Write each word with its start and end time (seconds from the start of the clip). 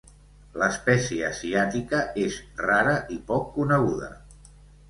L'espècie 0.61 1.27
asiàtica 1.27 2.01
és 2.23 2.39
rara 2.65 2.97
i 3.17 3.19
poc 3.29 3.49
coneguda. 3.59 4.11